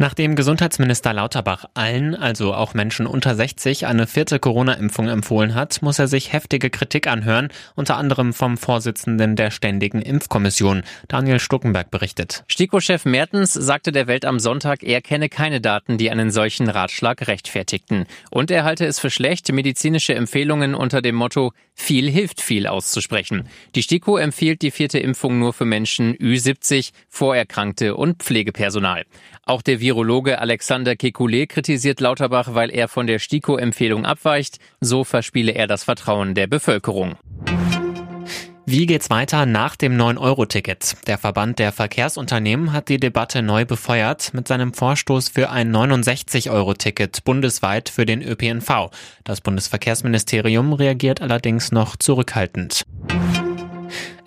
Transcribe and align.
Nachdem 0.00 0.34
Gesundheitsminister 0.34 1.12
Lauterbach 1.12 1.66
allen, 1.74 2.14
also 2.14 2.54
auch 2.54 2.72
Menschen 2.72 3.06
unter 3.06 3.34
60, 3.34 3.84
eine 3.84 4.06
vierte 4.06 4.38
Corona-Impfung 4.38 5.08
empfohlen 5.08 5.54
hat, 5.54 5.82
muss 5.82 5.98
er 5.98 6.08
sich 6.08 6.32
heftige 6.32 6.70
Kritik 6.70 7.06
anhören, 7.06 7.48
unter 7.74 7.98
anderem 7.98 8.32
vom 8.32 8.56
Vorsitzenden 8.56 9.36
der 9.36 9.50
Ständigen 9.50 10.00
Impfkommission, 10.00 10.84
Daniel 11.08 11.38
Stuckenberg 11.38 11.90
berichtet. 11.90 12.44
STIKO-Chef 12.48 13.04
Mertens 13.04 13.52
sagte 13.52 13.92
der 13.92 14.06
Welt 14.06 14.24
am 14.24 14.40
Sonntag, 14.40 14.82
er 14.82 15.02
kenne 15.02 15.28
keine 15.28 15.60
Daten, 15.60 15.98
die 15.98 16.10
einen 16.10 16.30
solchen 16.30 16.70
Ratschlag 16.70 17.28
rechtfertigten. 17.28 18.06
Und 18.30 18.50
er 18.50 18.64
halte 18.64 18.86
es 18.86 18.98
für 18.98 19.10
schlecht, 19.10 19.52
medizinische 19.52 20.14
Empfehlungen 20.14 20.74
unter 20.74 21.02
dem 21.02 21.16
Motto 21.16 21.52
viel 21.74 22.10
hilft 22.10 22.40
viel 22.40 22.66
auszusprechen. 22.66 23.48
Die 23.74 23.82
STIKO 23.82 24.16
empfiehlt 24.16 24.62
die 24.62 24.70
vierte 24.70 24.98
Impfung 24.98 25.38
nur 25.38 25.52
für 25.52 25.66
Menschen 25.66 26.14
Ü70, 26.16 26.92
Vorerkrankte 27.08 27.96
und 27.96 28.22
Pflegepersonal. 28.22 29.04
Auch 29.44 29.62
der 29.62 29.80
Virologe 29.90 30.38
Alexander 30.38 30.92
Kekulé 30.92 31.48
kritisiert 31.48 31.98
Lauterbach, 31.98 32.54
weil 32.54 32.70
er 32.70 32.86
von 32.86 33.08
der 33.08 33.18
STIKO-Empfehlung 33.18 34.06
abweicht. 34.06 34.60
So 34.80 35.02
verspiele 35.02 35.50
er 35.50 35.66
das 35.66 35.82
Vertrauen 35.82 36.36
der 36.36 36.46
Bevölkerung. 36.46 37.16
Wie 38.66 38.86
geht's 38.86 39.10
weiter 39.10 39.46
nach 39.46 39.74
dem 39.74 39.96
9-Euro-Ticket? 39.96 41.08
Der 41.08 41.18
Verband 41.18 41.58
der 41.58 41.72
Verkehrsunternehmen 41.72 42.72
hat 42.72 42.88
die 42.88 43.00
Debatte 43.00 43.42
neu 43.42 43.64
befeuert 43.64 44.32
mit 44.32 44.46
seinem 44.46 44.74
Vorstoß 44.74 45.28
für 45.28 45.50
ein 45.50 45.74
69-Euro-Ticket 45.74 47.24
bundesweit 47.24 47.88
für 47.88 48.06
den 48.06 48.22
ÖPNV. 48.22 48.90
Das 49.24 49.40
Bundesverkehrsministerium 49.40 50.72
reagiert 50.72 51.20
allerdings 51.20 51.72
noch 51.72 51.96
zurückhaltend. 51.96 52.84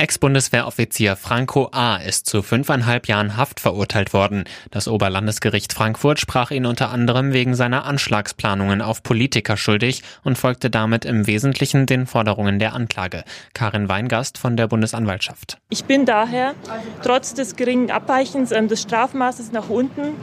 Ex-Bundeswehroffizier 0.00 1.14
Franco 1.14 1.68
A. 1.72 1.96
ist 1.96 2.24
zu 2.24 2.40
fünfeinhalb 2.40 3.06
Jahren 3.06 3.36
Haft 3.36 3.60
verurteilt 3.60 4.14
worden. 4.14 4.44
Das 4.70 4.88
Oberlandesgericht 4.88 5.74
Frankfurt 5.74 6.18
sprach 6.18 6.50
ihn 6.50 6.64
unter 6.64 6.90
anderem 6.90 7.34
wegen 7.34 7.54
seiner 7.54 7.84
Anschlagsplanungen 7.84 8.80
auf 8.80 9.02
Politiker 9.02 9.58
schuldig 9.58 10.02
und 10.24 10.38
folgte 10.38 10.70
damit 10.70 11.04
im 11.04 11.26
Wesentlichen 11.26 11.84
den 11.84 12.06
Forderungen 12.06 12.58
der 12.58 12.72
Anklage. 12.72 13.24
Karin 13.52 13.90
Weingast 13.90 14.38
von 14.38 14.56
der 14.56 14.68
Bundesanwaltschaft. 14.68 15.58
Ich 15.68 15.84
bin 15.84 16.06
daher 16.06 16.54
trotz 17.02 17.34
des 17.34 17.56
geringen 17.56 17.90
Abweichens 17.90 18.52
ähm, 18.52 18.68
des 18.68 18.80
Strafmaßes 18.80 19.52
nach 19.52 19.68
unten 19.68 20.14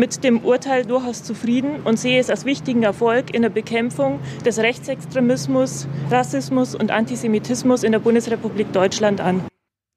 mit 0.00 0.24
dem 0.24 0.40
Urteil 0.40 0.86
durchaus 0.86 1.22
zufrieden 1.22 1.82
und 1.84 1.98
sehe 1.98 2.18
es 2.18 2.30
als 2.30 2.44
wichtigen 2.44 2.82
Erfolg 2.82 3.32
in 3.34 3.42
der 3.42 3.50
Bekämpfung 3.50 4.18
des 4.44 4.58
Rechtsextremismus, 4.58 5.86
Rassismus 6.10 6.74
und 6.74 6.90
Antisemitismus 6.90 7.84
in 7.84 7.92
der 7.92 7.98
Bundesrepublik 8.00 8.72
Deutschland 8.72 9.20
an. 9.20 9.42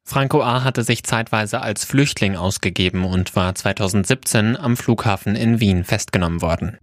Franco 0.05 0.43
A. 0.43 0.65
hatte 0.65 0.83
sich 0.83 1.03
zeitweise 1.03 1.61
als 1.61 1.85
Flüchtling 1.85 2.35
ausgegeben 2.35 3.05
und 3.05 3.35
war 3.37 3.55
2017 3.55 4.57
am 4.57 4.75
Flughafen 4.75 5.37
in 5.37 5.61
Wien 5.61 5.85
festgenommen 5.85 6.41
worden. 6.41 6.77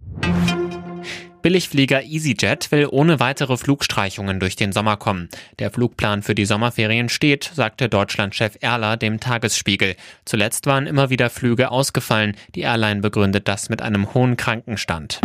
Billigflieger 1.41 2.03
EasyJet 2.03 2.71
will 2.71 2.87
ohne 2.89 3.19
weitere 3.19 3.57
Flugstreichungen 3.57 4.39
durch 4.39 4.55
den 4.55 4.71
Sommer 4.71 4.97
kommen. 4.97 5.29
Der 5.59 5.71
Flugplan 5.71 6.21
für 6.21 6.35
die 6.35 6.45
Sommerferien 6.45 7.09
steht, 7.09 7.51
sagte 7.53 7.89
Deutschlandchef 7.89 8.57
Erler 8.61 8.97
dem 8.97 9.19
Tagesspiegel. 9.19 9.95
Zuletzt 10.25 10.65
waren 10.65 10.87
immer 10.87 11.09
wieder 11.09 11.29
Flüge 11.29 11.71
ausgefallen. 11.71 12.35
Die 12.55 12.61
Airline 12.61 13.01
begründet 13.01 13.47
das 13.47 13.69
mit 13.69 13.81
einem 13.81 14.13
hohen 14.13 14.37
Krankenstand. 14.37 15.21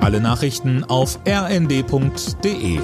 Alle 0.00 0.20
Nachrichten 0.20 0.84
auf 0.84 1.18
rnd.de 1.26 2.80